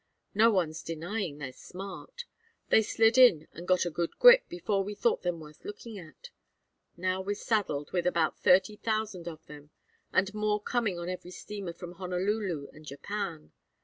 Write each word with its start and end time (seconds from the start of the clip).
No 0.33 0.49
one's 0.49 0.81
denying 0.81 1.37
they're 1.37 1.51
smart. 1.53 2.25
They 2.69 2.81
slid 2.81 3.19
in 3.19 3.47
and 3.53 3.67
got 3.67 3.85
a 3.85 3.91
good 3.91 4.17
grip 4.17 4.49
before 4.49 4.83
we 4.83 4.95
thought 4.95 5.21
them 5.21 5.39
worth 5.39 5.63
looking 5.63 5.99
at. 5.99 6.31
Now 6.97 7.21
we're 7.21 7.35
saddled 7.35 7.91
with 7.93 8.07
about 8.07 8.39
thirty 8.39 8.77
thousand 8.77 9.27
of 9.27 9.45
them, 9.45 9.69
and 10.11 10.33
more 10.33 10.59
coming 10.59 10.97
on 10.97 11.07
every 11.07 11.29
steamer 11.29 11.73
from 11.73 11.91
Honolulu 11.91 12.69
and 12.73 12.83
Japan. 12.83 13.51